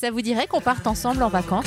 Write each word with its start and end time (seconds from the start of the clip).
Ça 0.00 0.10
vous 0.10 0.22
dirait 0.22 0.46
qu'on 0.46 0.62
parte 0.62 0.86
ensemble 0.86 1.22
en 1.22 1.28
vacances 1.28 1.66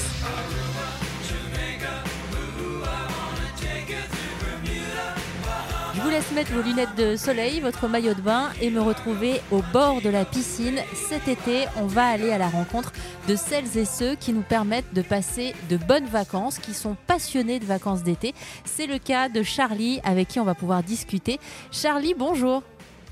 Je 5.93 6.01
vous 6.01 6.09
laisse 6.09 6.31
mettre 6.31 6.51
vos 6.51 6.63
lunettes 6.63 6.95
de 6.97 7.15
soleil, 7.15 7.59
votre 7.59 7.87
maillot 7.87 8.15
de 8.15 8.21
bain 8.21 8.49
et 8.59 8.71
me 8.71 8.81
retrouver 8.81 9.39
au 9.51 9.61
bord 9.71 10.01
de 10.01 10.09
la 10.09 10.25
piscine. 10.25 10.79
Cet 10.95 11.27
été, 11.27 11.65
on 11.77 11.85
va 11.85 12.07
aller 12.07 12.31
à 12.31 12.39
la 12.39 12.49
rencontre 12.49 12.91
de 13.27 13.35
celles 13.35 13.77
et 13.77 13.85
ceux 13.85 14.15
qui 14.15 14.33
nous 14.33 14.41
permettent 14.41 14.95
de 14.95 15.03
passer 15.03 15.53
de 15.69 15.77
bonnes 15.77 16.07
vacances, 16.07 16.57
qui 16.57 16.73
sont 16.73 16.97
passionnés 17.05 17.59
de 17.59 17.65
vacances 17.65 18.01
d'été. 18.01 18.33
C'est 18.65 18.87
le 18.87 18.97
cas 18.97 19.29
de 19.29 19.43
Charlie 19.43 20.01
avec 20.03 20.29
qui 20.29 20.39
on 20.39 20.43
va 20.43 20.55
pouvoir 20.55 20.81
discuter. 20.81 21.39
Charlie, 21.71 22.15
bonjour. 22.17 22.63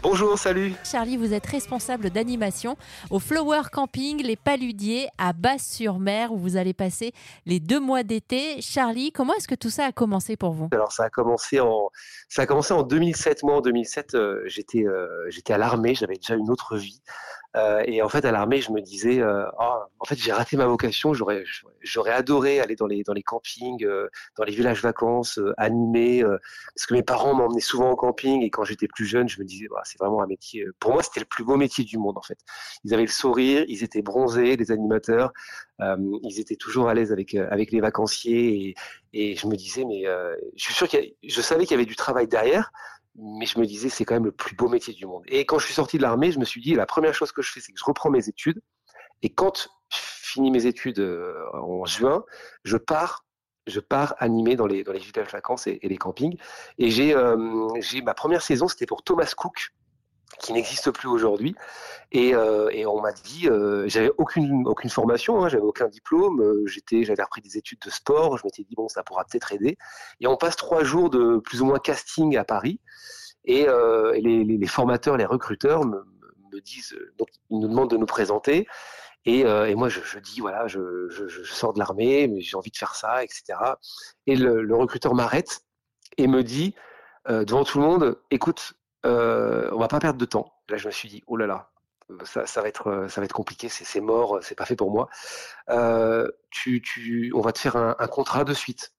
Bonjour, 0.04 0.36
salut. 0.36 0.74
Charlie, 0.84 1.16
vous 1.16 1.32
êtes 1.32 1.46
responsable 1.46 2.10
d'animation 2.10 2.76
au 3.12 3.20
Flower 3.20 3.62
Camping 3.72 4.24
Les 4.24 4.36
Paludiers 4.36 5.08
à 5.20 5.32
Basse-sur-Mer 5.32 6.34
où 6.34 6.38
vous 6.38 6.58
allez 6.58 6.74
passer 6.74 7.14
les 7.46 7.60
deux 7.60 7.80
mois 7.80 8.02
d'été. 8.02 8.62
Charlie, 8.62 9.12
comment 9.12 9.36
est-ce 9.36 9.48
que 9.48 9.54
tout 9.54 9.70
ça 9.70 9.86
a 9.86 9.92
commencé 9.92 10.38
pour 10.38 10.54
vous? 10.54 10.70
Alors 10.72 10.92
ça 10.92 11.04
a 11.04 11.10
commencé 11.12 11.60
en 11.60 11.90
ça 12.30 12.42
a 12.42 12.46
commencé 12.48 12.74
en 12.74 12.82
2007. 12.82 13.44
Moi 13.44 13.58
en 13.58 13.62
2007, 13.62 14.16
euh, 14.16 14.42
j'étais 14.48 14.88
euh, 14.88 15.08
j'étais 15.30 15.54
à 15.54 15.60
l'armée, 15.60 15.94
j'avais 15.94 16.16
déjà 16.16 16.34
une 16.34 16.50
autre 16.50 16.78
vie. 16.78 17.04
Euh, 17.58 17.84
et 17.86 18.02
en 18.02 18.08
fait, 18.10 18.24
à 18.24 18.32
l'armée, 18.32 18.62
je 18.62 18.72
me 18.72 18.82
disais, 18.82 19.22
euh, 19.22 19.46
oh, 19.60 19.80
en 20.00 20.06
fait, 20.06 20.16
j'ai 20.16 20.32
raté 20.32 20.56
ma 20.56 20.66
vocation. 20.66 21.14
J'aurais, 21.14 21.44
j'aurais 21.82 22.12
adoré 22.12 22.60
aller 22.62 22.76
dans 22.76 22.88
les 22.88 23.04
dans 23.04 23.14
les 23.14 23.24
campings, 23.24 23.84
euh, 23.84 24.08
dans 24.38 24.44
les 24.44 24.54
villages 24.54 24.82
vacances, 24.82 25.38
euh, 25.38 25.54
animer, 25.58 26.24
parce 26.24 26.86
que 26.88 26.94
mes 26.94 27.04
parents 27.04 27.34
m'emmenaient 27.34 27.60
souvent 27.60 27.92
au 27.92 27.96
camping. 27.96 28.42
Et 28.44 28.50
quand 28.50 28.64
j'étais 28.64 28.88
plus 28.88 29.06
jeune, 29.06 29.28
je 29.28 29.40
me 29.40 29.46
disais, 29.46 29.68
c'est 29.84 30.00
vraiment 30.00 30.22
un 30.22 30.28
métier. 30.28 30.66
Pour 30.80 30.94
moi, 30.94 31.04
c'était 31.04 31.20
le 31.20 31.26
plus 31.26 31.44
beau 31.44 31.58
métier 31.58 31.84
du 31.84 31.98
monde, 31.98 32.18
en 32.18 32.22
fait. 32.22 32.38
Ils 32.86 32.94
avaient 32.94 33.04
le 33.04 33.10
sourire, 33.10 33.66
ils 33.68 33.84
étaient 33.84 34.02
bronzés, 34.02 34.56
les 34.56 34.72
animateurs. 34.72 35.34
ils 35.80 36.40
étaient 36.40 36.56
toujours 36.56 36.88
à 36.90 36.94
l'aise 36.94 37.12
avec 37.12 37.36
avec 37.36 37.72
les 37.72 37.82
vacanciers. 37.82 38.76
Et, 39.14 39.32
et 39.32 39.36
je 39.36 39.48
me 39.48 39.56
disais, 39.56 39.84
mais 39.86 40.04
je 40.56 40.64
suis 40.64 40.74
sûr 40.74 40.88
qu'il 40.88 41.14
je 41.24 41.42
savais 41.42 41.66
qu'il 41.66 41.72
y 41.72 41.80
avait 41.80 41.86
du 41.86 41.96
travail 41.98 42.28
derrière 42.28 42.72
mais 43.16 43.46
je 43.46 43.60
me 43.60 43.66
disais 43.66 43.90
c'est 43.90 44.06
quand 44.06 44.16
même 44.16 44.26
le 44.26 44.32
plus 44.32 44.56
beau 44.56 44.70
métier 44.70 44.94
du 44.94 45.06
monde. 45.06 45.24
Et 45.28 45.46
quand 45.46 45.60
je 45.60 45.66
suis 45.66 45.74
sorti 45.74 45.98
de 45.98 46.02
l'armée, 46.02 46.32
je 46.32 46.40
me 46.40 46.46
suis 46.46 46.62
dit 46.62 46.76
la 46.76 46.86
première 46.86 47.14
chose 47.14 47.32
que 47.32 47.42
je 47.42 47.52
fais, 47.52 47.60
c'est 47.60 47.72
que 47.72 47.80
je 47.80 47.86
reprends 47.86 48.10
mes 48.10 48.30
études. 48.30 48.62
Et 49.22 49.30
quand 49.30 49.70
je 49.90 49.98
finis 49.98 50.52
mes 50.52 50.66
études 50.66 51.00
euh, 51.00 51.46
en 51.54 51.86
juin, 51.86 52.24
je 52.64 52.78
pars, 52.78 53.26
je 53.68 53.80
pars 53.80 54.16
animer 54.20 54.56
dans 54.56 54.66
les 54.66 54.84
dans 54.84 54.94
les 54.94 55.00
villages 55.00 55.32
vacances 55.32 55.68
et, 55.68 55.80
les 55.84 55.98
campings. 55.98 56.38
Et 56.78 56.90
j'ai 56.90 57.16
euh, 57.16 57.68
j'ai 57.80 58.02
ma 58.02 58.14
première 58.14 58.42
saison, 58.42 58.68
c'était 58.68 58.86
pour 58.86 59.04
Thomas 59.04 59.32
Cook, 59.36 59.72
qui 60.40 60.54
n'existe 60.54 60.92
plus 60.92 61.08
aujourd'hui. 61.08 61.56
Et, 62.12 62.36
euh, 62.36 62.70
et, 62.72 62.86
on 62.86 63.02
m'a 63.02 63.14
dit, 63.14 63.48
euh, 63.48 63.86
j'avais 63.88 64.12
aucune 64.18 64.68
aucune 64.68 64.90
formation, 64.90 65.44
hein, 65.44 65.50
j'avais 65.50 65.64
aucun 65.64 65.88
diplôme, 65.88 66.42
euh, 66.42 66.64
j'étais, 66.68 67.04
j'avais 67.04 67.24
repris 67.24 67.42
des 67.42 67.58
études 67.58 67.80
de 67.86 67.90
sport. 67.90 68.38
Je 68.38 68.44
m'étais 68.46 68.64
dit 68.64 68.76
bon, 68.76 68.88
ça 68.90 69.04
pourra 69.04 69.24
peut-être 69.24 69.54
aider. 69.54 69.78
Et 70.20 70.28
on 70.28 70.36
passe 70.38 70.56
trois 70.56 70.84
jours 70.84 71.10
de 71.10 71.38
plus 71.38 71.62
ou 71.62 71.66
moins 71.66 71.80
casting 71.80 72.36
à 72.38 72.44
Paris. 72.44 72.80
Et, 73.46 73.68
euh, 73.68 74.14
et 74.14 74.22
les, 74.22 74.44
les, 74.44 74.68
formateurs, 74.68 75.18
les 75.18 75.26
recruteurs 75.26 75.86
me, 75.86 76.04
me, 76.54 76.62
disent, 76.62 76.96
donc 77.18 77.30
ils 77.50 77.60
nous 77.60 77.68
demandent 77.68 77.90
de 77.90 77.98
nous 77.98 78.06
présenter. 78.06 78.68
Et, 79.26 79.46
euh, 79.46 79.68
et 79.68 79.76
moi, 79.76 79.90
je, 79.90 80.02
je, 80.02 80.20
dis 80.20 80.42
voilà, 80.42 80.68
je, 80.68 81.08
je, 81.10 81.28
je 81.28 81.44
sors 81.44 81.74
de 81.74 81.80
l'armée, 81.80 82.28
mais 82.28 82.42
j'ai 82.42 82.58
envie 82.58 82.72
de 82.72 82.78
faire 82.78 82.96
ça, 82.96 83.24
etc. 83.24 83.44
Et 84.28 84.36
le, 84.36 84.64
le 84.64 84.76
recruteur 84.76 85.14
m'arrête 85.14 85.62
et 86.18 86.28
me 86.28 86.44
dit 86.44 86.76
euh, 87.30 87.46
devant 87.46 87.64
tout 87.64 87.80
le 87.80 87.86
monde, 87.86 88.20
écoute, 88.32 88.74
euh, 89.06 89.70
on 89.72 89.80
va 89.80 89.88
pas 89.88 90.00
perdre 90.00 90.20
de 90.20 90.26
temps. 90.26 90.54
Là, 90.70 90.78
je 90.78 90.88
me 90.88 90.92
suis 90.92 91.10
dit, 91.10 91.24
oh 91.28 91.38
là 91.38 91.48
là, 91.48 91.72
ça, 92.24 92.46
ça 92.46 92.62
va 92.62 92.68
être, 92.68 93.08
ça 93.10 93.22
va 93.22 93.26
être 93.26 93.34
compliqué, 93.34 93.70
c'est 93.70 94.02
mort, 94.02 94.40
c'est 94.42 94.56
pas 94.56 94.66
fait 94.66 94.76
pour 94.76 94.92
moi. 94.92 95.10
Euh, 95.70 96.28
tu, 96.50 96.82
tu, 96.82 97.32
on 97.36 97.42
va 97.42 97.52
te 97.52 97.60
faire 97.60 97.76
un, 97.76 97.96
un, 98.00 98.08
contrat 98.08 98.44
de 98.44 98.54
suite. 98.54 98.94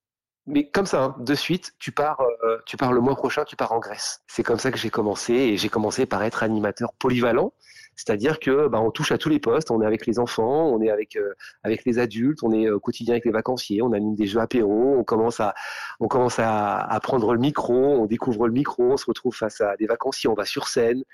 Mais 0.47 0.69
comme 0.69 0.87
ça, 0.87 1.03
hein, 1.03 1.17
de 1.19 1.35
suite, 1.35 1.75
tu 1.79 1.93
pars, 1.93 2.21
euh, 2.43 2.59
tu 2.67 2.77
pars 2.77 2.93
le 2.93 3.01
mois 3.01 3.15
prochain, 3.15 3.45
tu 3.45 3.55
pars 3.55 3.73
en 3.73 3.79
Grèce. 3.79 4.23
C'est 4.27 4.43
comme 4.43 4.59
ça 4.59 4.73
que 4.73 4.79
j'ai 4.79 4.91
commencé 4.91 5.35
et 5.35 5.57
j'ai 5.57 5.69
commencé 5.69 6.05
par 6.07 6.23
être 6.25 6.43
animateur 6.43 6.93
polyvalent. 6.95 7.53
C'est-à-dire 7.97 8.41
que 8.41 8.69
bah, 8.69 8.81
on 8.81 8.91
touche 8.91 9.13
à 9.13 9.19
tous 9.19 9.29
les 9.29 9.39
postes, 9.39 9.71
on 9.71 9.83
est 9.83 9.87
avec 9.87 10.07
les 10.07 10.19
enfants, 10.19 10.69
on 10.69 10.81
est 10.81 10.91
avec 10.91 11.17
euh, 11.17 11.35
avec 11.63 11.85
les 11.85 11.99
adultes, 11.99 12.43
on 12.43 12.53
est 12.53 12.71
au 12.71 12.81
quotidien 12.81 13.15
avec 13.15 13.25
les 13.25 13.31
vacanciers, 13.31 13.83
on 13.83 13.93
anime 13.93 14.15
des 14.15 14.27
jeux 14.27 14.41
apéro, 14.41 14.97
on 14.97 15.05
commence 15.05 15.41
à 15.41 15.55
on 16.01 16.09
commence 16.09 16.39
à, 16.39 16.99
prendre 17.03 17.35
le 17.35 17.39
micro, 17.39 17.75
on 17.75 18.07
découvre 18.07 18.47
le 18.47 18.53
micro, 18.53 18.93
on 18.93 18.97
se 18.97 19.07
retrouve 19.07 19.35
face 19.35 19.61
à 19.61 19.77
des 19.77 19.87
vacanciers, 19.87 20.29
on 20.31 20.35
va 20.35 20.45
sur 20.45 20.69
scène, 20.69 21.05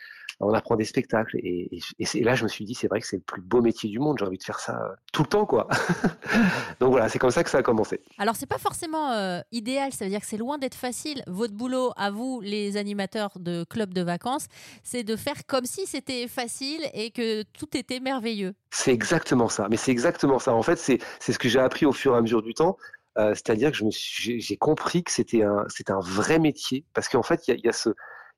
on 0.40 0.52
apprend 0.52 0.76
des 0.76 0.84
spectacles 0.84 1.36
et, 1.38 1.68
et, 1.98 2.04
et 2.14 2.24
là 2.24 2.34
je 2.34 2.44
me 2.44 2.48
suis 2.48 2.64
dit 2.64 2.74
c'est 2.74 2.88
vrai 2.88 3.00
que 3.00 3.06
c'est 3.06 3.16
le 3.16 3.22
plus 3.22 3.42
beau 3.42 3.60
métier 3.60 3.90
du 3.90 3.98
monde, 3.98 4.18
j'ai 4.18 4.24
envie 4.24 4.38
de 4.38 4.44
faire 4.44 4.60
ça 4.60 4.96
tout 5.12 5.22
le 5.22 5.28
temps 5.28 5.46
quoi. 5.46 5.66
Donc 6.80 6.90
voilà, 6.90 7.08
c'est 7.08 7.18
comme 7.18 7.30
ça 7.30 7.42
que 7.42 7.50
ça 7.50 7.58
a 7.58 7.62
commencé. 7.62 8.00
Alors 8.18 8.36
c'est 8.36 8.46
pas 8.46 8.58
forcément 8.58 9.10
euh, 9.12 9.40
idéal, 9.52 9.92
ça 9.92 10.04
veut 10.04 10.10
dire 10.10 10.20
que 10.20 10.26
c'est 10.26 10.36
loin 10.36 10.58
d'être 10.58 10.76
facile. 10.76 11.22
Votre 11.26 11.54
boulot 11.54 11.92
à 11.96 12.10
vous 12.10 12.40
les 12.40 12.76
animateurs 12.76 13.32
de 13.38 13.64
clubs 13.64 13.92
de 13.92 14.02
vacances, 14.02 14.46
c'est 14.84 15.02
de 15.02 15.16
faire 15.16 15.46
comme 15.46 15.64
si 15.64 15.86
c'était 15.86 16.28
facile 16.28 16.82
et 16.94 17.10
que 17.10 17.42
tout 17.42 17.76
était 17.76 18.00
merveilleux. 18.00 18.54
C'est 18.70 18.92
exactement 18.92 19.48
ça. 19.48 19.66
Mais 19.70 19.76
c'est 19.76 19.90
exactement 19.90 20.38
ça. 20.38 20.54
En 20.54 20.62
fait, 20.62 20.76
c'est 20.76 20.98
c'est 21.18 21.32
ce 21.32 21.38
que 21.38 21.48
j'ai 21.48 21.60
appris 21.60 21.86
au 21.86 21.92
fur 21.92 22.14
et 22.14 22.18
à 22.18 22.20
mesure 22.20 22.42
du 22.42 22.54
temps. 22.54 22.76
Euh, 23.18 23.34
C'est-à-dire 23.34 23.72
que 23.72 23.76
je 23.76 23.84
me 23.84 23.90
j'ai 23.90 24.56
compris 24.56 25.02
que 25.02 25.10
c'était 25.10 25.42
un 25.42 25.66
un 25.88 26.00
vrai 26.00 26.38
métier 26.38 26.84
parce 26.94 27.08
qu'en 27.08 27.22
fait 27.22 27.48
il 27.48 27.54
y 27.54 27.54
a, 27.54 27.66
y 27.66 27.68
a 27.68 27.72
ce 27.72 27.90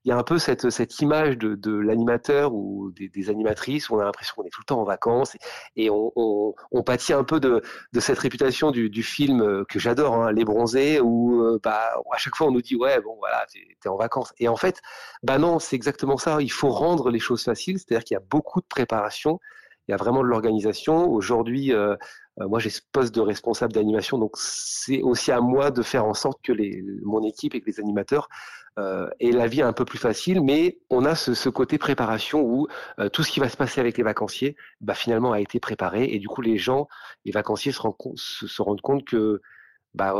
il 0.04 0.08
y 0.08 0.12
a 0.12 0.16
un 0.16 0.22
peu 0.22 0.38
cette, 0.38 0.70
cette 0.70 1.00
image 1.00 1.36
de, 1.36 1.54
de 1.54 1.72
l'animateur 1.72 2.54
ou 2.54 2.90
des, 2.92 3.08
des, 3.08 3.30
animatrices 3.30 3.90
où 3.90 3.96
on 3.96 3.98
a 3.98 4.04
l'impression 4.04 4.34
qu'on 4.36 4.44
est 4.44 4.50
tout 4.50 4.62
le 4.62 4.66
temps 4.66 4.80
en 4.80 4.84
vacances 4.84 5.36
et, 5.76 5.90
on, 5.90 6.12
on, 6.16 6.54
on, 6.72 6.82
pâtit 6.82 7.12
un 7.12 7.24
peu 7.24 7.40
de, 7.40 7.62
de 7.92 8.00
cette 8.00 8.18
réputation 8.18 8.70
du, 8.70 8.88
du 8.88 9.02
film 9.02 9.64
que 9.66 9.78
j'adore, 9.78 10.14
hein, 10.14 10.32
Les 10.32 10.44
Bronzés, 10.44 11.00
où 11.00 11.42
euh, 11.42 11.60
bah, 11.62 11.92
à 12.12 12.18
chaque 12.18 12.36
fois 12.36 12.48
on 12.48 12.52
nous 12.52 12.62
dit 12.62 12.76
ouais 12.76 13.00
bon 13.00 13.16
voilà 13.18 13.44
t'es 13.52 13.60
es 13.84 13.88
en 13.88 13.96
vacances 13.96 14.32
et 14.38 14.48
en 14.48 14.56
fait 14.56 14.80
bah 15.22 15.38
non 15.38 15.58
c'est 15.58 15.76
exactement 15.76 16.16
ça. 16.16 16.38
Il 16.40 16.52
faut 16.52 16.70
rendre 16.70 17.10
les 17.10 17.18
choses 17.18 17.44
faciles, 17.44 17.78
c'est-à-dire 17.78 18.04
qu'il 18.04 18.14
y 18.14 18.18
a 18.18 18.22
beaucoup 18.30 18.60
de 18.60 18.66
préparation, 18.66 19.40
il 19.88 19.92
y 19.92 19.94
a 19.94 19.96
vraiment 19.96 20.22
de 20.22 20.28
l'organisation. 20.28 21.10
Aujourd'hui 21.10 21.72
euh, 22.40 22.48
moi, 22.48 22.58
j'ai 22.58 22.70
ce 22.70 22.80
poste 22.92 23.14
de 23.14 23.20
responsable 23.20 23.72
d'animation, 23.72 24.18
donc 24.18 24.32
c'est 24.36 25.02
aussi 25.02 25.30
à 25.32 25.40
moi 25.40 25.70
de 25.70 25.82
faire 25.82 26.04
en 26.04 26.14
sorte 26.14 26.38
que 26.42 26.52
les, 26.52 26.82
mon 27.02 27.22
équipe 27.22 27.54
et 27.54 27.60
que 27.60 27.66
les 27.66 27.80
animateurs 27.80 28.28
euh, 28.78 29.08
aient 29.20 29.32
la 29.32 29.46
vie 29.46 29.62
un 29.62 29.72
peu 29.72 29.84
plus 29.84 29.98
facile. 29.98 30.40
Mais 30.42 30.78
on 30.90 31.04
a 31.04 31.14
ce, 31.14 31.34
ce 31.34 31.48
côté 31.48 31.76
préparation 31.76 32.40
où 32.42 32.66
euh, 32.98 33.08
tout 33.08 33.22
ce 33.22 33.30
qui 33.30 33.40
va 33.40 33.48
se 33.48 33.56
passer 33.56 33.80
avec 33.80 33.98
les 33.98 34.04
vacanciers, 34.04 34.56
bah, 34.80 34.94
finalement, 34.94 35.32
a 35.32 35.40
été 35.40 35.60
préparé. 35.60 36.04
Et 36.04 36.18
du 36.18 36.28
coup, 36.28 36.40
les 36.40 36.56
gens, 36.56 36.88
les 37.24 37.32
vacanciers 37.32 37.72
se, 37.72 37.80
rendent, 37.80 37.96
se, 38.14 38.46
se 38.46 38.62
rendent 38.62 38.80
compte 38.80 39.04
que 39.04 39.42
bah, 39.94 40.14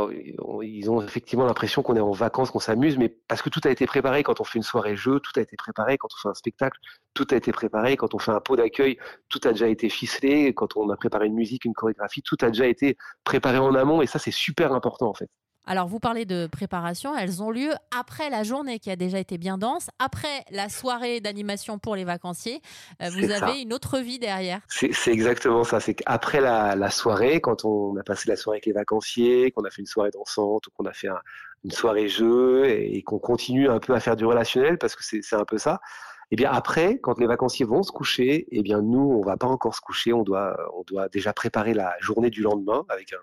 ils 0.61 0.89
ont 0.89 1.01
effectivement 1.01 1.45
l'impression 1.45 1.81
qu'on 1.81 1.95
est 1.95 2.01
en 2.01 2.11
vacances, 2.11 2.51
qu'on 2.51 2.59
s'amuse, 2.59 2.97
mais 2.97 3.09
parce 3.27 3.41
que 3.41 3.49
tout 3.49 3.61
a 3.63 3.69
été 3.69 3.85
préparé 3.85 4.21
quand 4.23 4.41
on 4.41 4.43
fait 4.43 4.59
une 4.59 4.63
soirée 4.63 4.95
jeu, 4.97 5.19
tout 5.19 5.31
a 5.37 5.41
été 5.41 5.55
préparé 5.55 5.97
quand 5.97 6.09
on 6.13 6.21
fait 6.21 6.29
un 6.29 6.33
spectacle, 6.33 6.77
tout 7.13 7.27
a 7.31 7.35
été 7.35 7.51
préparé 7.53 7.95
quand 7.95 8.13
on 8.13 8.19
fait 8.19 8.31
un 8.31 8.41
pot 8.41 8.57
d'accueil, 8.57 8.97
tout 9.29 9.39
a 9.45 9.51
déjà 9.51 9.67
été 9.67 9.89
ficelé, 9.89 10.53
quand 10.53 10.75
on 10.75 10.89
a 10.89 10.97
préparé 10.97 11.27
une 11.27 11.35
musique, 11.35 11.65
une 11.65 11.73
chorégraphie, 11.73 12.21
tout 12.21 12.37
a 12.41 12.47
déjà 12.47 12.67
été 12.67 12.97
préparé 13.23 13.59
en 13.59 13.73
amont, 13.75 14.01
et 14.01 14.07
ça 14.07 14.19
c'est 14.19 14.31
super 14.31 14.73
important 14.73 15.09
en 15.09 15.13
fait. 15.13 15.29
Alors, 15.65 15.87
vous 15.87 15.99
parlez 15.99 16.25
de 16.25 16.47
préparation, 16.47 17.15
elles 17.15 17.43
ont 17.43 17.51
lieu 17.51 17.71
après 17.97 18.29
la 18.29 18.43
journée 18.43 18.79
qui 18.79 18.89
a 18.89 18.95
déjà 18.95 19.19
été 19.19 19.37
bien 19.37 19.57
dense, 19.57 19.89
après 19.99 20.43
la 20.49 20.69
soirée 20.69 21.21
d'animation 21.21 21.77
pour 21.77 21.95
les 21.95 22.03
vacanciers. 22.03 22.61
Euh, 23.01 23.09
vous 23.09 23.29
avez 23.29 23.39
ça. 23.39 23.55
une 23.57 23.71
autre 23.71 23.99
vie 23.99 24.17
derrière. 24.17 24.61
C'est 24.67 25.11
exactement 25.11 25.63
ça. 25.63 25.79
C'est 25.79 25.93
qu'après 25.93 26.41
la, 26.41 26.75
la, 26.75 26.89
soirée, 26.89 27.41
quand 27.41 27.63
on 27.63 27.95
a 27.97 28.03
passé 28.03 28.27
la 28.27 28.35
soirée 28.35 28.57
avec 28.57 28.65
les 28.65 28.73
vacanciers, 28.73 29.51
qu'on 29.51 29.63
a 29.63 29.69
fait 29.69 29.81
une 29.81 29.87
soirée 29.87 30.09
dansante 30.11 30.67
ou 30.67 30.71
qu'on 30.71 30.85
a 30.85 30.93
fait 30.93 31.09
un, 31.09 31.19
une 31.63 31.71
soirée 31.71 32.07
jeu 32.07 32.65
et, 32.65 32.97
et 32.97 33.03
qu'on 33.03 33.19
continue 33.19 33.69
un 33.69 33.79
peu 33.79 33.93
à 33.93 33.99
faire 33.99 34.15
du 34.15 34.25
relationnel, 34.25 34.77
parce 34.79 34.95
que 34.95 35.03
c'est 35.03 35.35
un 35.35 35.45
peu 35.45 35.59
ça. 35.59 35.79
Et 36.31 36.35
eh 36.35 36.37
bien 36.37 36.49
après, 36.49 36.97
quand 36.99 37.19
les 37.19 37.27
vacanciers 37.27 37.65
vont 37.65 37.83
se 37.83 37.91
coucher, 37.91 38.47
eh 38.51 38.61
bien 38.63 38.81
nous, 38.81 39.17
on 39.19 39.21
va 39.21 39.35
pas 39.35 39.47
encore 39.47 39.75
se 39.75 39.81
coucher. 39.81 40.13
On 40.13 40.23
doit, 40.23 40.55
on 40.73 40.83
doit 40.83 41.09
déjà 41.09 41.33
préparer 41.33 41.73
la 41.73 41.93
journée 41.99 42.29
du 42.29 42.41
lendemain 42.41 42.85
avec 42.87 43.11
un 43.11 43.17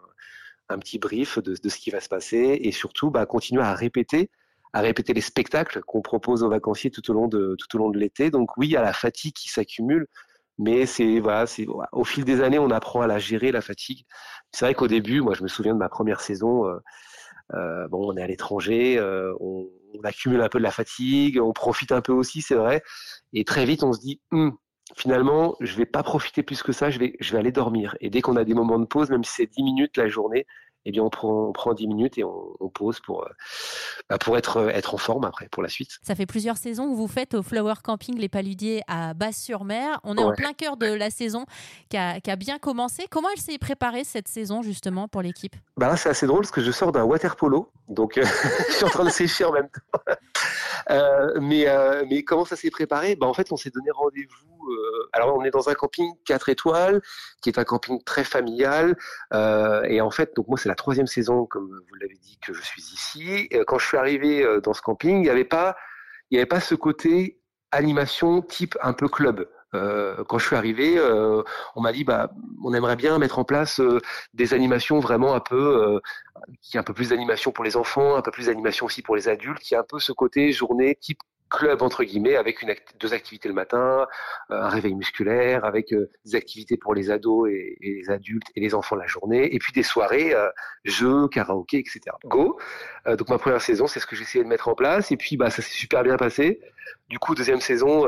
un 0.68 0.78
petit 0.78 0.98
brief 0.98 1.38
de, 1.38 1.54
ce 1.54 1.78
qui 1.78 1.90
va 1.90 2.00
se 2.00 2.08
passer 2.08 2.58
et 2.60 2.72
surtout 2.72 3.10
bah, 3.10 3.26
continuer 3.26 3.62
à 3.62 3.74
répéter 3.74 4.30
à 4.74 4.80
répéter 4.80 5.14
les 5.14 5.22
spectacles 5.22 5.80
qu'on 5.86 6.02
propose 6.02 6.42
aux 6.42 6.50
vacanciers 6.50 6.90
tout 6.90 7.10
au 7.10 7.14
long 7.14 7.26
de 7.26 7.56
tout 7.58 7.74
au 7.76 7.78
long 7.78 7.90
de 7.90 7.98
l'été. 7.98 8.30
Donc 8.30 8.56
oui, 8.58 8.66
il 8.68 8.72
y 8.72 8.76
a 8.76 8.82
la 8.82 8.92
fatigue 8.92 9.32
qui 9.32 9.48
s'accumule, 9.48 10.06
mais 10.58 10.86
c'est 10.86 11.20
voilà, 11.20 11.46
c'est 11.46 11.66
au 11.92 12.04
fil 12.04 12.24
des 12.24 12.42
années, 12.42 12.58
on 12.58 12.70
apprend 12.70 13.00
à 13.00 13.06
la 13.06 13.18
gérer 13.18 13.50
la 13.50 13.62
fatigue. 13.62 14.04
C'est 14.52 14.66
vrai 14.66 14.74
qu'au 14.74 14.88
début, 14.88 15.20
moi, 15.20 15.34
je 15.34 15.42
me 15.42 15.48
souviens 15.48 15.74
de 15.74 15.78
ma 15.78 15.88
première 15.88 16.20
saison. 16.20 16.66
Euh, 16.66 16.78
euh, 17.54 17.88
bon, 17.88 18.12
on 18.12 18.16
est 18.16 18.22
à 18.22 18.26
l'étranger, 18.26 18.98
euh, 18.98 19.32
on, 19.40 19.68
accumule 20.04 20.42
un 20.42 20.48
peu 20.48 20.58
de 20.58 20.62
la 20.62 20.70
fatigue, 20.70 21.40
on 21.40 21.52
profite 21.52 21.92
un 21.92 22.02
peu 22.02 22.12
aussi, 22.12 22.42
c'est 22.42 22.54
vrai, 22.54 22.82
et 23.32 23.44
très 23.44 23.64
vite, 23.64 23.82
on 23.82 23.92
se 23.92 23.98
dit, 23.98 24.20
hm, 24.30 24.52
finalement, 24.96 25.56
je 25.60 25.76
vais 25.76 25.86
pas 25.86 26.02
profiter 26.02 26.42
plus 26.42 26.62
que 26.62 26.72
ça, 26.72 26.90
je 26.90 26.98
vais, 26.98 27.16
je 27.20 27.32
vais 27.32 27.38
aller 27.38 27.52
dormir. 27.52 27.96
Et 28.00 28.10
dès 28.10 28.20
qu'on 28.20 28.36
a 28.36 28.44
des 28.44 28.54
moments 28.54 28.78
de 28.78 28.86
pause, 28.86 29.10
même 29.10 29.24
si 29.24 29.32
c'est 29.32 29.46
10 29.46 29.62
minutes 29.62 29.96
la 29.96 30.08
journée, 30.08 30.46
eh 30.84 30.90
bien 30.90 31.02
on 31.02 31.10
prend, 31.10 31.48
on 31.48 31.52
prend 31.52 31.74
10 31.74 31.86
minutes 31.86 32.18
et 32.18 32.24
on, 32.24 32.68
pose 32.72 33.00
pour, 33.00 33.24
euh, 33.24 33.28
bah, 34.08 34.18
pour 34.18 34.36
être, 34.36 34.68
être 34.68 34.94
en 34.94 34.98
forme 34.98 35.24
après 35.24 35.48
pour 35.48 35.62
la 35.62 35.68
suite. 35.68 35.98
Ça 36.02 36.14
fait 36.14 36.26
plusieurs 36.26 36.56
saisons 36.56 36.90
que 36.90 36.96
vous 36.96 37.08
faites 37.08 37.34
au 37.34 37.42
Flower 37.42 37.74
Camping 37.82 38.18
Les 38.18 38.28
Paludiers 38.28 38.82
à 38.86 39.14
Basse-sur-Mer. 39.14 40.00
On 40.04 40.16
est 40.16 40.22
en 40.22 40.32
plein 40.32 40.52
cœur 40.52 40.76
de 40.76 40.86
la 40.86 41.10
saison 41.10 41.44
qui 41.88 41.96
a, 41.96 42.20
qui 42.20 42.30
a 42.30 42.36
bien 42.36 42.58
commencé. 42.58 43.06
Comment 43.10 43.28
elle 43.34 43.40
s'est 43.40 43.58
préparée 43.58 44.04
cette 44.04 44.28
saison 44.28 44.62
justement 44.62 45.08
pour 45.08 45.22
l'équipe? 45.22 45.56
Bah 45.76 45.96
C'est 45.96 46.10
assez 46.10 46.26
drôle 46.26 46.40
parce 46.40 46.52
que 46.52 46.62
je 46.62 46.70
sors 46.70 46.92
d'un 46.92 47.04
water 47.04 47.36
polo, 47.36 47.70
donc 47.88 48.20
je 48.68 48.72
suis 48.72 48.84
en 48.84 48.88
train 48.88 49.04
de 49.04 49.10
sécher 49.10 49.44
en 49.44 49.52
même 49.52 49.68
temps. 49.68 50.00
Euh, 50.90 51.38
mais, 51.38 51.66
mais 52.08 52.22
comment 52.22 52.46
ça 52.46 52.56
s'est 52.56 52.70
préparé? 52.70 53.14
Bah, 53.14 53.26
En 53.26 53.34
fait, 53.34 53.52
on 53.52 53.56
s'est 53.56 53.68
donné 53.68 53.90
rendez-vous 53.90 54.58
euh, 54.70 55.08
alors 55.12 55.36
on 55.36 55.44
est 55.44 55.50
dans 55.50 55.68
un 55.68 55.74
camping 55.74 56.12
4 56.24 56.48
étoiles, 56.48 57.00
qui 57.40 57.50
est 57.50 57.58
un 57.58 57.64
camping 57.64 58.02
très 58.02 58.24
familial. 58.24 58.96
Euh, 59.32 59.82
et 59.84 60.00
en 60.00 60.10
fait, 60.10 60.34
donc 60.36 60.48
moi 60.48 60.58
c'est 60.68 60.72
la 60.72 60.74
troisième 60.74 61.06
saison, 61.06 61.46
comme 61.46 61.66
vous 61.66 61.94
l'avez 61.94 62.16
dit, 62.16 62.38
que 62.46 62.52
je 62.52 62.60
suis 62.60 62.82
ici. 62.82 63.48
quand 63.66 63.78
je 63.78 63.86
suis 63.86 63.96
arrivé 63.96 64.44
euh, 64.44 64.60
dans 64.60 64.74
ce 64.74 64.82
camping, 64.82 65.16
il 65.16 65.22
n'y 65.22 65.30
avait 65.30 65.44
pas, 65.44 65.76
il 66.30 66.34
n'y 66.34 66.38
avait 66.38 66.46
pas 66.46 66.60
ce 66.60 66.74
côté 66.74 67.40
animation 67.72 68.42
type 68.42 68.76
un 68.82 68.92
peu 68.92 69.08
club. 69.08 69.48
quand 69.72 70.38
je 70.38 70.46
suis 70.46 70.56
arrivé, 70.56 70.98
on 71.76 71.80
m'a 71.80 71.92
dit 71.92 72.04
bah 72.04 72.30
on 72.64 72.72
aimerait 72.72 72.96
bien 72.96 73.18
mettre 73.18 73.38
en 73.38 73.44
place 73.44 73.80
des 74.32 74.54
animations 74.54 75.00
vraiment 75.00 75.34
un 75.34 75.40
peu 75.40 76.00
qui 76.62 76.78
a 76.78 76.80
un 76.80 76.82
peu 76.82 76.94
plus 76.94 77.10
d'animation 77.10 77.52
pour 77.52 77.64
les 77.64 77.76
enfants, 77.76 78.16
un 78.16 78.22
peu 78.22 78.30
plus 78.30 78.46
d'animation 78.46 78.86
aussi 78.86 79.02
pour 79.02 79.16
les 79.16 79.28
adultes, 79.28 79.60
qui 79.60 79.74
a 79.74 79.80
un 79.80 79.86
peu 79.86 79.98
ce 79.98 80.12
côté 80.12 80.52
journée 80.52 80.96
type 80.98 81.18
club 81.48 81.82
entre 81.82 82.04
guillemets 82.04 82.36
avec 82.36 82.62
une 82.62 82.74
deux 83.00 83.14
activités 83.14 83.48
le 83.48 83.54
matin, 83.54 84.06
euh, 84.50 84.62
un 84.62 84.68
réveil 84.68 84.94
musculaire, 84.94 85.64
avec 85.64 85.92
euh, 85.92 86.10
des 86.24 86.34
activités 86.34 86.76
pour 86.76 86.94
les 86.94 87.10
ados 87.10 87.48
et, 87.50 87.76
les 87.80 88.10
adultes 88.10 88.48
et 88.54 88.60
les 88.60 88.74
enfants 88.74 88.96
la 88.96 89.06
journée, 89.06 89.54
et 89.54 89.58
puis 89.58 89.72
des 89.72 89.82
soirées 89.82 90.34
euh, 90.34 90.48
jeux, 90.84 91.28
karaoké, 91.28 91.78
etc. 91.78 92.00
Go. 92.24 92.58
donc 93.06 93.28
ma 93.28 93.38
première 93.38 93.60
saison, 93.60 93.86
c'est 93.86 94.00
ce 94.00 94.06
que 94.06 94.16
essayé 94.20 94.42
de 94.42 94.48
mettre 94.48 94.68
en 94.68 94.74
place, 94.74 95.10
et 95.12 95.16
puis 95.16 95.36
bah 95.36 95.50
ça 95.50 95.62
s'est 95.62 95.70
super 95.70 96.02
bien 96.02 96.16
passé. 96.16 96.60
Du 97.08 97.18
coup 97.18 97.34
deuxième 97.34 97.60
saison, 97.60 98.02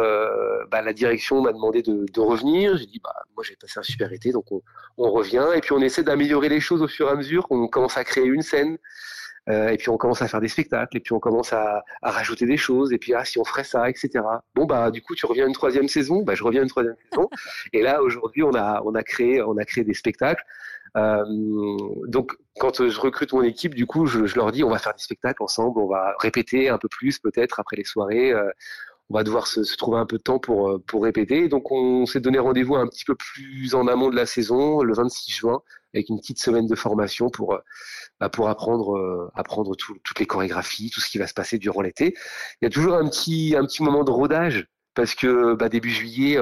bah, 0.71 0.83
la 0.83 0.93
direction 0.93 1.41
m'a 1.41 1.53
demandé 1.53 1.83
de, 1.83 2.07
de 2.13 2.21
revenir. 2.21 2.77
J'ai 2.77 2.87
dit 2.87 3.01
bah 3.03 3.15
moi 3.35 3.45
j'ai 3.47 3.57
passé 3.57 3.79
un 3.79 3.83
super 3.83 4.13
été, 4.13 4.33
donc 4.33 4.51
on, 4.51 4.63
on 4.99 5.11
revient, 5.11 5.47
et 5.55 5.61
puis 5.61 5.73
on 5.73 5.81
essaie 5.81 6.03
d'améliorer 6.03 6.49
les 6.49 6.61
choses 6.61 6.83
au 6.83 6.89
fur 6.89 7.09
et 7.09 7.13
à 7.13 7.15
mesure. 7.15 7.47
On 7.51 7.69
commence 7.69 7.97
à 7.97 8.05
créer 8.05 8.27
une 8.27 8.43
scène. 8.43 8.79
Euh, 9.49 9.69
et 9.69 9.77
puis 9.77 9.89
on 9.89 9.97
commence 9.97 10.23
à 10.23 10.29
faire 10.29 10.41
des 10.41 10.49
spectacles, 10.49 10.97
et 10.97 11.01
puis 11.01 11.13
on 11.13 11.21
commence 11.21 11.53
à, 11.53 11.83
rajouter 12.03 12.47
des 12.47 12.57
choses, 12.57 12.93
et 12.93 12.99
puis 12.99 13.15
ah, 13.15 13.25
si 13.25 13.39
on 13.39 13.45
ferait 13.45 13.65
ça, 13.65 13.89
etc. 13.89 14.11
Bon 14.55 14.67
bah 14.67 14.91
du 14.91 15.03
coup 15.03 15.15
tu 15.15 15.27
reviens 15.27 15.47
une 15.47 15.55
troisième 15.55 15.89
saison, 15.89 16.23
bah 16.23 16.35
je 16.35 16.45
reviens 16.45 16.63
une 16.63 16.69
troisième 16.69 16.97
saison, 17.11 17.29
et 17.73 17.83
là 17.83 18.03
aujourd'hui 18.03 18.43
on 18.43 18.55
a 18.55 18.83
on 18.85 18.95
a 18.95 19.03
créé 19.03 19.43
on 19.43 19.57
a 19.57 19.65
créé 19.65 19.85
des 19.85 19.95
spectacles. 19.95 20.45
Euh, 20.97 21.25
donc 22.09 22.33
quand 22.59 22.89
je 22.89 23.01
recrute 23.01 23.33
mon 23.33 23.43
équipe, 23.43 23.75
du 23.75 23.87
coup 23.87 24.07
je, 24.07 24.27
je, 24.27 24.37
leur 24.37 24.53
dis 24.53 24.65
on 24.65 24.71
va 24.71 24.79
faire 24.79 24.95
des 24.95 25.03
spectacles 25.03 25.43
ensemble, 25.43 25.81
on 25.81 25.87
va 25.87 26.15
répéter 26.19 26.69
un 26.69 26.79
peu 26.79 26.89
plus 26.89 27.19
peut-être 27.19 27.61
après 27.61 27.77
les 27.77 27.85
soirées. 27.85 28.33
Euh, 28.33 28.51
on 29.13 29.15
va 29.15 29.25
devoir 29.25 29.49
se, 29.49 29.65
se, 29.65 29.77
trouver 29.77 29.99
un 29.99 30.07
peu 30.07 30.19
de 30.19 30.23
temps 30.23 30.39
pour, 30.39 30.81
pour 30.87 31.03
répéter. 31.03 31.49
Donc 31.49 31.73
on 31.73 32.07
s'est 32.07 32.21
donné 32.21 32.39
rendez-vous 32.39 32.77
un 32.77 32.87
petit 32.87 33.05
peu 33.05 33.17
plus 33.17 33.75
en 33.75 33.89
amont 33.89 34.09
de 34.09 34.15
la 34.15 34.25
saison, 34.25 34.83
le 34.83 34.95
26 34.95 35.33
juin, 35.33 35.63
avec 35.95 36.09
une 36.09 36.19
petite 36.19 36.41
semaine 36.41 36.67
de 36.67 36.75
formation 36.75 37.31
pour 37.31 37.59
bah, 38.21 38.29
pour 38.29 38.49
apprendre 38.49 38.97
euh, 38.97 39.31
apprendre 39.35 39.75
toutes 39.77 40.19
les 40.19 40.27
chorégraphies, 40.27 40.91
tout 40.91 41.01
ce 41.01 41.09
qui 41.09 41.19
va 41.19 41.27
se 41.27 41.35
passer 41.35 41.59
durant 41.59 41.81
l'été. 41.81 42.15
Il 42.61 42.65
y 42.65 42.67
a 42.67 42.71
toujours 42.71 42.95
un 42.95 43.09
petit 43.09 43.55
un 43.57 43.65
petit 43.65 43.83
moment 43.83 44.05
de 44.05 44.11
rodage 44.11 44.67
parce 44.95 45.15
que 45.15 45.55
bah, 45.55 45.69
début 45.69 45.91
juillet, 45.91 46.37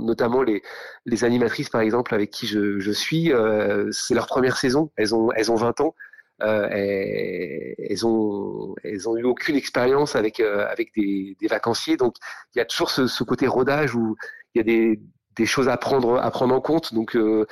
notamment 0.00 0.42
les, 0.42 0.62
les 1.06 1.24
animatrices 1.24 1.68
par 1.68 1.82
exemple 1.82 2.14
avec 2.14 2.30
qui 2.30 2.46
je, 2.46 2.80
je 2.80 2.90
suis, 2.90 3.32
euh, 3.32 3.90
c'est 3.92 4.14
leur 4.14 4.26
première 4.26 4.56
saison. 4.56 4.90
Elles 4.96 5.14
ont 5.14 5.30
elles 5.32 5.52
ont 5.52 5.56
20 5.56 5.80
ans. 5.80 5.94
Euh, 6.42 6.68
elles 6.70 8.06
ont 8.06 8.74
elles 8.82 9.08
ont 9.08 9.16
eu 9.16 9.24
aucune 9.24 9.56
expérience 9.56 10.16
avec 10.16 10.40
euh, 10.40 10.66
avec 10.68 10.92
des, 10.96 11.36
des 11.40 11.46
vacanciers, 11.48 11.96
donc 11.96 12.16
il 12.54 12.58
y 12.58 12.62
a 12.62 12.64
toujours 12.64 12.90
ce, 12.90 13.06
ce 13.06 13.24
côté 13.24 13.46
rodage 13.46 13.94
où 13.94 14.16
il 14.54 14.58
y 14.58 14.60
a 14.60 14.64
des 14.64 15.00
des 15.36 15.46
choses 15.46 15.68
à 15.68 15.76
prendre 15.76 16.20
en 16.20 16.60
compte. 16.60 16.94
Donc 16.94 17.16
euh, 17.16 17.46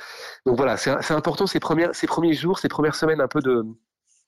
voilà, 0.45 0.77
c'est 0.77 1.11
important 1.11 1.47
ces 1.47 1.59
premiers 1.59 2.33
jours, 2.33 2.59
ces 2.59 2.69
premières 2.69 2.95
semaines 2.95 3.21
un 3.21 3.27
peu 3.27 3.41
de 3.41 3.65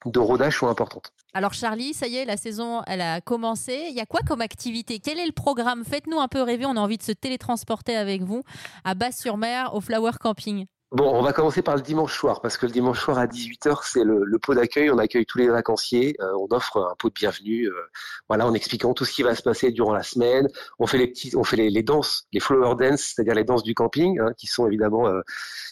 de 0.05 0.19
rodage 0.19 0.57
sont 0.57 0.67
importantes. 0.67 1.13
Alors 1.33 1.53
Charlie, 1.53 1.93
ça 1.93 2.07
y 2.07 2.17
est, 2.17 2.25
la 2.25 2.37
saison, 2.37 2.81
elle 2.87 3.01
a 3.01 3.21
commencé. 3.21 3.85
Il 3.89 3.95
y 3.95 3.99
a 3.99 4.05
quoi 4.05 4.21
comme 4.27 4.41
activité? 4.41 4.99
Quel 4.99 5.19
est 5.19 5.25
le 5.25 5.31
programme? 5.31 5.83
Faites-nous 5.85 6.19
un 6.19 6.27
peu 6.27 6.41
rêver. 6.41 6.65
On 6.65 6.75
a 6.75 6.79
envie 6.79 6.97
de 6.97 7.03
se 7.03 7.11
télétransporter 7.11 7.95
avec 7.95 8.23
vous 8.23 8.41
à 8.83 8.95
Basse-sur-Mer 8.95 9.75
au 9.75 9.81
Flower 9.81 10.11
Camping. 10.19 10.65
Bon, 10.93 11.09
on 11.15 11.21
va 11.21 11.31
commencer 11.31 11.61
par 11.61 11.77
le 11.77 11.81
dimanche 11.81 12.13
soir, 12.13 12.41
parce 12.41 12.57
que 12.57 12.65
le 12.65 12.71
dimanche 12.73 12.99
soir 12.99 13.17
à 13.17 13.25
18h, 13.25 13.79
c'est 13.83 14.03
le, 14.03 14.37
pot 14.39 14.53
d'accueil. 14.53 14.89
On 14.91 14.97
accueille 14.97 15.25
tous 15.25 15.37
les 15.37 15.47
vacanciers. 15.47 16.17
Euh, 16.19 16.33
on 16.37 16.53
offre 16.53 16.85
un 16.91 16.95
pot 16.99 17.07
de 17.07 17.13
bienvenue, 17.13 17.67
euh, 17.67 17.89
voilà, 18.27 18.45
en 18.45 18.53
expliquant 18.53 18.93
tout 18.93 19.05
ce 19.05 19.13
qui 19.13 19.23
va 19.23 19.33
se 19.33 19.41
passer 19.41 19.71
durant 19.71 19.93
la 19.93 20.03
semaine. 20.03 20.49
On 20.79 20.87
fait 20.87 20.97
les 20.97 21.07
petits, 21.07 21.33
on 21.37 21.45
fait 21.45 21.55
les, 21.55 21.81
danses, 21.81 22.25
les 22.33 22.41
flower 22.41 22.75
dance, 22.75 23.13
c'est-à-dire 23.15 23.35
les 23.35 23.45
danses 23.45 23.63
du 23.63 23.73
camping, 23.73 24.19
hein, 24.19 24.33
qui 24.37 24.47
sont 24.47 24.67
évidemment 24.67 25.07
euh, 25.07 25.21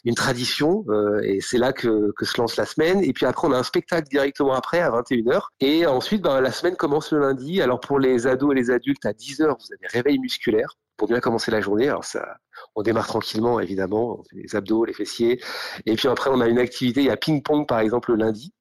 une 0.05 0.15
tradition. 0.15 0.85
et 1.21 1.41
c'est 1.41 1.57
là 1.57 1.73
que, 1.73 2.13
que, 2.15 2.23
se 2.23 2.39
lance 2.39 2.55
la 2.55 2.65
semaine. 2.65 3.03
Et 3.03 3.11
puis 3.11 3.25
après, 3.25 3.45
on 3.45 3.51
a 3.51 3.57
un 3.57 3.63
spectacle 3.63 4.07
directement 4.07 4.53
après 4.53 4.79
à 4.79 4.89
21h. 4.89 5.41
Et 5.59 5.85
ensuite, 5.85 6.21
ben, 6.21 6.39
la 6.39 6.53
semaine 6.53 6.77
commence 6.77 7.11
le 7.11 7.19
lundi. 7.19 7.61
Alors 7.61 7.81
pour 7.81 7.99
les 7.99 8.25
ados 8.25 8.53
et 8.53 8.55
les 8.55 8.71
adultes, 8.71 9.05
à 9.05 9.11
10h, 9.11 9.47
vous 9.47 9.73
avez 9.73 9.87
réveil 9.91 10.17
musculaire 10.17 10.77
pour 10.99 11.07
bien 11.07 11.21
commencer 11.21 11.49
la 11.49 11.61
journée. 11.61 11.87
Alors 11.87 12.03
ça, 12.03 12.37
on 12.75 12.83
démarre 12.83 13.07
tranquillement 13.07 13.59
évidemment, 13.59 14.21
les 14.33 14.55
abdos, 14.55 14.85
les 14.85 14.93
fessiers, 14.93 15.41
et 15.85 15.95
puis 15.95 16.07
après 16.07 16.29
on 16.29 16.41
a 16.41 16.47
une 16.47 16.59
activité, 16.59 16.99
il 16.99 17.07
y 17.07 17.09
a 17.09 17.17
ping-pong 17.17 17.65
par 17.65 17.79
exemple 17.79 18.11
le 18.11 18.17
lundi. 18.17 18.53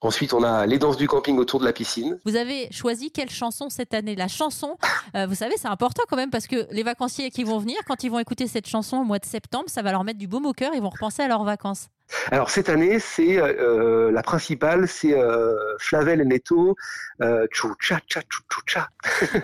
Ensuite, 0.00 0.32
on 0.32 0.44
a 0.44 0.64
les 0.64 0.78
danses 0.78 0.96
du 0.96 1.08
camping 1.08 1.38
autour 1.38 1.58
de 1.58 1.64
la 1.64 1.72
piscine. 1.72 2.16
Vous 2.24 2.36
avez 2.36 2.70
choisi 2.70 3.10
quelle 3.10 3.30
chanson 3.30 3.68
cette 3.68 3.94
année? 3.94 4.14
La 4.14 4.28
chanson, 4.28 4.76
euh, 5.16 5.26
vous 5.26 5.34
savez, 5.34 5.54
c'est 5.56 5.66
important 5.66 6.04
quand 6.08 6.16
même 6.16 6.30
parce 6.30 6.46
que 6.46 6.68
les 6.70 6.84
vacanciers 6.84 7.30
qui 7.30 7.42
vont 7.42 7.58
venir, 7.58 7.78
quand 7.86 8.04
ils 8.04 8.10
vont 8.10 8.20
écouter 8.20 8.46
cette 8.46 8.68
chanson 8.68 8.98
au 8.98 9.04
mois 9.04 9.18
de 9.18 9.24
septembre, 9.24 9.64
ça 9.66 9.82
va 9.82 9.90
leur 9.90 10.04
mettre 10.04 10.20
du 10.20 10.28
baume 10.28 10.46
au 10.46 10.52
cœur, 10.52 10.70
ils 10.74 10.82
vont 10.82 10.90
repenser 10.90 11.22
à 11.22 11.28
leurs 11.28 11.42
vacances. 11.42 11.88
Alors 12.30 12.50
cette 12.50 12.68
année, 12.68 12.98
c'est 12.98 13.38
euh, 13.38 14.08
euh, 14.08 14.12
la 14.12 14.22
principale, 14.22 14.88
c'est 14.88 15.14
euh, 15.14 15.56
Flavel 15.78 16.20
et 16.20 16.24
Neto, 16.24 16.76
euh, 17.22 17.46
cha 17.52 17.98
cha 18.08 18.20
cha. 18.66 18.88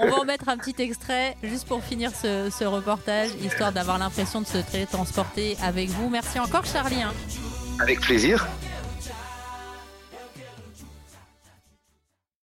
On 0.01 0.09
va 0.09 0.17
en 0.17 0.25
mettre 0.27 0.49
un 0.49 0.57
petit 0.57 0.75
extrait 0.79 1.37
juste 1.43 1.67
pour 1.67 1.83
finir 1.83 2.11
ce, 2.15 2.51
ce 2.51 2.65
reportage, 2.65 3.31
histoire 3.43 3.73
d'avoir 3.73 3.99
l'impression 3.99 4.41
de 4.41 4.47
se 4.47 4.87
transporter 4.87 5.57
avec 5.63 5.89
vous. 5.91 6.09
Merci 6.09 6.39
encore 6.39 6.65
Charlie. 6.65 7.03
Hein. 7.03 7.13
Avec 7.81 8.01
plaisir. 8.01 8.47